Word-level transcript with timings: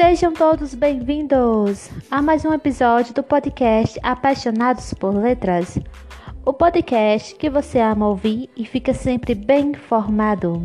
Sejam 0.00 0.32
todos 0.32 0.76
bem-vindos 0.76 1.90
a 2.08 2.22
mais 2.22 2.44
um 2.44 2.52
episódio 2.52 3.12
do 3.12 3.20
podcast 3.20 3.98
Apaixonados 4.00 4.94
por 4.94 5.12
Letras. 5.12 5.76
O 6.46 6.52
podcast 6.52 7.34
que 7.34 7.50
você 7.50 7.80
ama 7.80 8.06
ouvir 8.06 8.48
e 8.56 8.64
fica 8.64 8.94
sempre 8.94 9.34
bem 9.34 9.72
informado. 9.72 10.62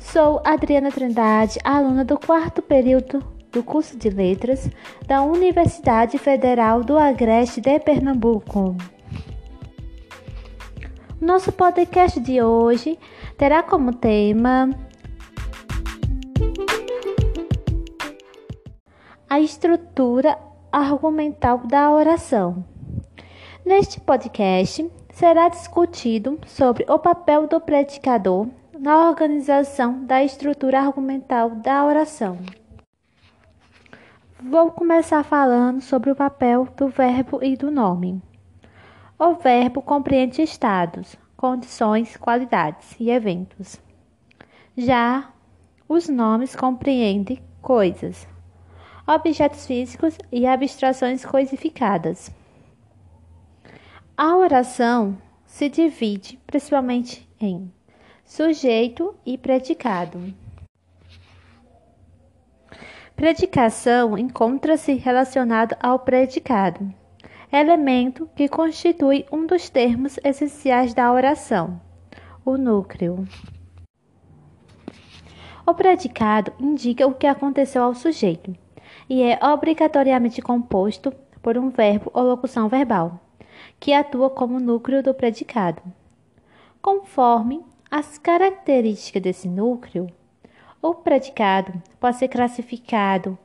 Sou 0.00 0.42
Adriana 0.44 0.90
Trindade, 0.90 1.60
aluna 1.62 2.04
do 2.04 2.18
quarto 2.18 2.60
período 2.60 3.22
do 3.52 3.62
curso 3.62 3.96
de 3.96 4.10
Letras 4.10 4.68
da 5.06 5.22
Universidade 5.22 6.18
Federal 6.18 6.82
do 6.82 6.98
Agreste 6.98 7.60
de 7.60 7.78
Pernambuco. 7.78 8.74
Nosso 11.20 11.52
podcast 11.52 12.18
de 12.18 12.42
hoje 12.42 12.98
terá 13.36 13.62
como 13.62 13.92
tema 13.92 14.70
a 19.28 19.38
estrutura 19.38 20.38
argumental 20.72 21.58
da 21.58 21.90
oração. 21.90 22.64
Neste 23.66 24.00
podcast 24.00 24.90
será 25.12 25.50
discutido 25.50 26.38
sobre 26.46 26.86
o 26.88 26.98
papel 26.98 27.46
do 27.46 27.60
predicador 27.60 28.48
na 28.78 29.10
organização 29.10 30.02
da 30.06 30.24
estrutura 30.24 30.80
argumental 30.80 31.50
da 31.50 31.84
oração. 31.84 32.38
Vou 34.42 34.70
começar 34.70 35.22
falando 35.22 35.82
sobre 35.82 36.10
o 36.10 36.16
papel 36.16 36.66
do 36.78 36.88
verbo 36.88 37.44
e 37.44 37.58
do 37.58 37.70
nome. 37.70 38.22
O 39.22 39.34
verbo 39.34 39.82
compreende 39.82 40.40
estados, 40.40 41.14
condições, 41.36 42.16
qualidades 42.16 42.96
e 42.98 43.10
eventos. 43.10 43.78
Já 44.74 45.30
os 45.86 46.08
nomes 46.08 46.56
compreendem 46.56 47.38
coisas, 47.60 48.26
objetos 49.06 49.66
físicos 49.66 50.16
e 50.32 50.46
abstrações 50.46 51.22
coisificadas. 51.22 52.30
A 54.16 54.38
oração 54.38 55.18
se 55.44 55.68
divide 55.68 56.40
principalmente 56.46 57.28
em 57.38 57.70
sujeito 58.24 59.14
e 59.26 59.36
predicado. 59.36 60.32
Predicação 63.14 64.16
encontra-se 64.16 64.94
relacionado 64.94 65.76
ao 65.78 65.98
predicado 65.98 66.90
elemento 67.52 68.28
que 68.36 68.48
constitui 68.48 69.26
um 69.32 69.46
dos 69.46 69.68
termos 69.68 70.18
essenciais 70.22 70.94
da 70.94 71.12
oração, 71.12 71.80
o 72.44 72.56
núcleo. 72.56 73.26
O 75.66 75.74
predicado 75.74 76.52
indica 76.58 77.06
o 77.06 77.14
que 77.14 77.26
aconteceu 77.26 77.82
ao 77.82 77.94
sujeito 77.94 78.54
e 79.08 79.22
é 79.22 79.38
obrigatoriamente 79.44 80.40
composto 80.40 81.12
por 81.42 81.58
um 81.58 81.70
verbo 81.70 82.10
ou 82.14 82.22
locução 82.22 82.68
verbal, 82.68 83.20
que 83.78 83.92
atua 83.92 84.30
como 84.30 84.60
núcleo 84.60 85.02
do 85.02 85.12
predicado. 85.12 85.82
Conforme 86.80 87.64
as 87.90 88.18
características 88.18 89.22
desse 89.22 89.48
núcleo, 89.48 90.06
o 90.80 90.94
predicado 90.94 91.72
pode 91.98 92.16
ser 92.16 92.28
classificado 92.28 93.36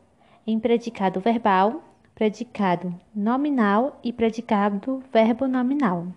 em 0.46 0.60
predicado 0.60 1.20
verbal, 1.20 1.84
predicado 2.16 2.98
nominal 3.14 4.00
e 4.02 4.12
predicado 4.14 5.04
verbo 5.12 5.48
nominal. 5.48 6.08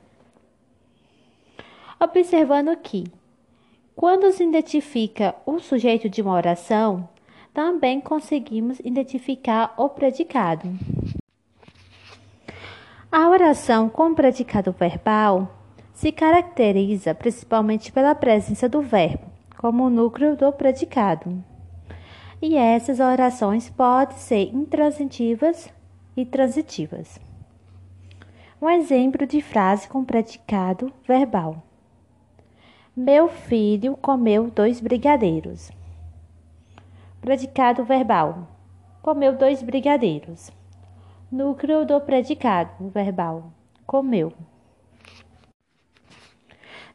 Observando 2.00 2.75
que, 2.76 3.04
quando 3.97 4.31
se 4.31 4.44
identifica 4.44 5.34
o 5.44 5.58
sujeito 5.58 6.08
de 6.08 6.22
uma 6.22 6.32
oração, 6.32 7.08
também 7.53 8.00
conseguimos 8.00 8.78
identificar 8.81 9.75
o 9.76 9.88
predicado. 9.88 10.69
A 13.10 13.28
oração 13.28 13.88
com 13.88 14.14
predicado 14.14 14.70
verbal 14.70 15.53
se 15.92 16.12
caracteriza 16.12 17.12
principalmente 17.12 17.91
pela 17.91 18.14
presença 18.14 18.69
do 18.69 18.81
verbo 18.81 19.26
como 19.56 19.91
núcleo 19.91 20.37
do 20.37 20.53
predicado. 20.53 21.42
E 22.41 22.56
essas 22.56 23.00
orações 23.00 23.69
podem 23.69 24.16
ser 24.16 24.54
intransitivas 24.54 25.69
e 26.21 26.27
transitivas. 26.27 27.21
Um 28.61 28.69
exemplo 28.69 29.25
de 29.25 29.41
frase 29.41 29.89
com 29.89 30.05
predicado 30.05 30.93
verbal: 31.06 31.62
Meu 32.97 33.29
filho 33.29 33.97
comeu 33.97 34.51
dois 34.51 34.81
brigadeiros. 34.81 35.71
Predicado 37.21 37.84
verbal: 37.84 38.49
Comeu 39.01 39.37
dois 39.37 39.62
brigadeiros. 39.62 40.51
Núcleo 41.31 41.87
do 41.87 42.01
predicado 42.01 42.89
verbal: 42.89 43.53
Comeu. 43.87 44.33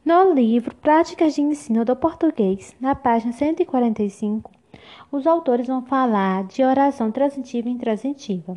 No 0.04 0.34
livro 0.34 0.74
Práticas 0.74 1.34
de 1.34 1.40
Ensino 1.40 1.82
do 1.82 1.96
Português, 1.96 2.76
na 2.78 2.94
página 2.94 3.32
145, 3.32 4.52
os 5.10 5.26
autores 5.26 5.66
vão 5.66 5.80
falar 5.80 6.44
de 6.44 6.62
oração 6.62 7.10
transitiva 7.10 7.70
e 7.70 7.72
intransitiva 7.72 8.54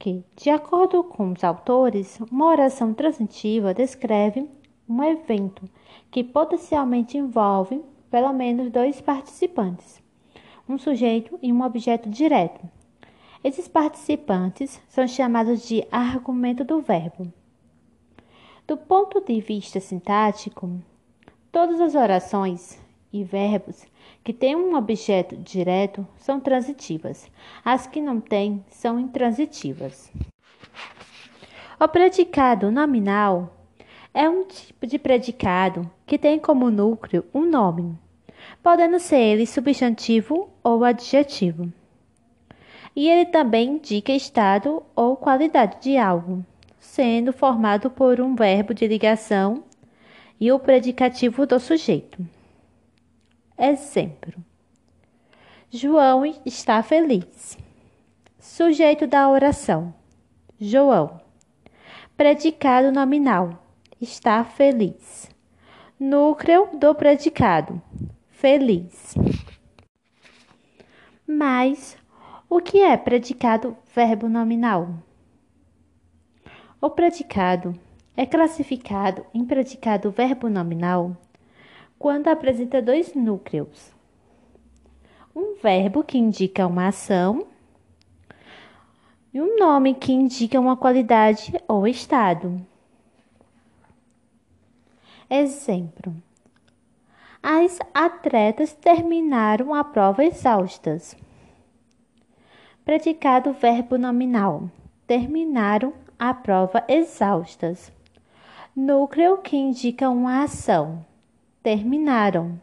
que, 0.00 0.24
de 0.34 0.48
acordo 0.48 1.04
com 1.04 1.30
os 1.30 1.44
autores, 1.44 2.18
uma 2.32 2.46
oração 2.46 2.94
transitiva 2.94 3.74
descreve 3.74 4.48
um 4.88 5.04
evento 5.04 5.68
que 6.10 6.24
potencialmente 6.24 7.18
envolve 7.18 7.84
pelo 8.10 8.32
menos 8.32 8.70
dois 8.70 8.98
participantes, 8.98 10.02
um 10.66 10.78
sujeito 10.78 11.38
e 11.42 11.52
um 11.52 11.62
objeto 11.62 12.08
direto. 12.08 12.66
Esses 13.44 13.68
participantes 13.68 14.80
são 14.88 15.06
chamados 15.06 15.68
de 15.68 15.86
argumento 15.92 16.64
do 16.64 16.80
verbo. 16.80 17.30
Do 18.66 18.78
ponto 18.78 19.20
de 19.20 19.38
vista 19.38 19.80
sintático, 19.80 20.80
todas 21.52 21.78
as 21.78 21.94
orações 21.94 22.79
e 23.12 23.24
verbos 23.24 23.84
que 24.22 24.32
têm 24.32 24.54
um 24.54 24.76
objeto 24.76 25.36
direto 25.36 26.06
são 26.16 26.38
transitivas, 26.38 27.30
as 27.64 27.86
que 27.86 28.00
não 28.00 28.20
têm 28.20 28.64
são 28.68 28.98
intransitivas. 28.98 30.12
O 31.78 31.88
predicado 31.88 32.70
nominal 32.70 33.56
é 34.12 34.28
um 34.28 34.44
tipo 34.44 34.86
de 34.86 34.98
predicado 34.98 35.90
que 36.06 36.18
tem 36.18 36.38
como 36.38 36.70
núcleo 36.70 37.24
um 37.32 37.48
nome, 37.48 37.96
podendo 38.62 38.98
ser 38.98 39.18
ele 39.18 39.46
substantivo 39.46 40.50
ou 40.62 40.84
adjetivo. 40.84 41.72
E 42.94 43.08
ele 43.08 43.26
também 43.26 43.76
indica 43.76 44.12
estado 44.12 44.82
ou 44.94 45.16
qualidade 45.16 45.80
de 45.80 45.96
algo, 45.96 46.44
sendo 46.78 47.32
formado 47.32 47.88
por 47.88 48.20
um 48.20 48.34
verbo 48.34 48.74
de 48.74 48.86
ligação 48.86 49.62
e 50.40 50.50
o 50.50 50.58
predicativo 50.58 51.46
do 51.46 51.60
sujeito. 51.60 52.26
Exemplo: 53.60 54.42
João 55.70 56.24
está 56.46 56.82
feliz. 56.82 57.58
Sujeito 58.38 59.06
da 59.06 59.28
oração: 59.28 59.92
João. 60.58 61.20
Predicado 62.16 62.90
nominal: 62.90 63.62
está 64.00 64.42
feliz. 64.44 65.28
Núcleo 65.98 66.70
do 66.72 66.94
predicado: 66.94 67.82
feliz. 68.30 69.14
Mas 71.26 71.98
o 72.48 72.62
que 72.62 72.80
é 72.80 72.96
predicado 72.96 73.76
verbo 73.94 74.26
nominal? 74.26 74.88
O 76.80 76.88
predicado 76.88 77.78
é 78.16 78.24
classificado 78.24 79.26
em 79.34 79.44
predicado 79.44 80.10
verbo 80.10 80.48
nominal 80.48 81.14
quando 82.00 82.28
apresenta 82.28 82.80
dois 82.80 83.14
núcleos. 83.14 83.92
Um 85.36 85.56
verbo 85.62 86.02
que 86.02 86.16
indica 86.16 86.66
uma 86.66 86.88
ação 86.88 87.46
e 89.34 89.40
um 89.40 89.58
nome 89.58 89.94
que 89.94 90.10
indica 90.10 90.58
uma 90.58 90.78
qualidade 90.78 91.52
ou 91.68 91.86
estado. 91.86 92.56
Exemplo: 95.28 96.16
As 97.42 97.78
atletas 97.92 98.72
terminaram 98.72 99.74
a 99.74 99.84
prova 99.84 100.24
exaustas. 100.24 101.14
Predicado 102.82 103.52
verbo 103.52 103.98
nominal: 103.98 104.70
terminaram 105.06 105.92
a 106.18 106.32
prova 106.32 106.82
exaustas. 106.88 107.92
Núcleo 108.74 109.36
que 109.36 109.54
indica 109.54 110.08
uma 110.08 110.44
ação 110.44 111.04
terminaram. 111.62 112.60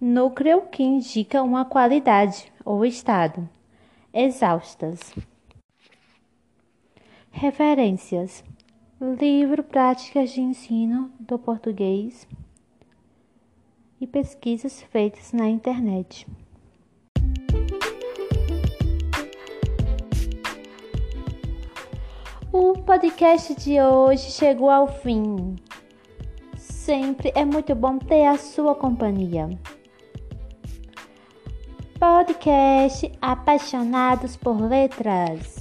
Núcleo 0.00 0.62
que 0.62 0.82
indica 0.82 1.42
uma 1.42 1.64
qualidade 1.64 2.52
ou 2.64 2.84
estado. 2.84 3.48
Exaustas. 4.12 5.14
Referências: 7.30 8.44
livro 9.00 9.62
Práticas 9.62 10.30
de 10.30 10.40
Ensino 10.40 11.10
do 11.20 11.38
Português 11.38 12.26
e 14.00 14.06
pesquisas 14.06 14.82
feitas 14.82 15.32
na 15.32 15.48
internet. 15.48 16.26
O 22.52 22.72
podcast 22.72 23.54
de 23.54 23.80
hoje 23.80 24.30
chegou 24.30 24.70
ao 24.70 24.88
fim. 24.88 25.56
Sempre 26.86 27.32
é 27.34 27.44
muito 27.44 27.74
bom 27.74 27.98
ter 27.98 28.26
a 28.26 28.38
sua 28.38 28.72
companhia. 28.72 29.48
Podcast 31.98 33.10
Apaixonados 33.20 34.36
por 34.36 34.60
Letras. 34.60 35.55